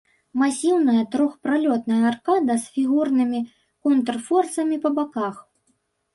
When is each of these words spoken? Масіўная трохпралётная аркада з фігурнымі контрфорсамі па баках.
Масіўная 0.41 1.03
трохпралётная 1.15 1.99
аркада 2.13 2.57
з 2.65 2.73
фігурнымі 2.79 3.43
контрфорсамі 3.83 4.83
па 4.89 4.95
баках. 4.99 5.35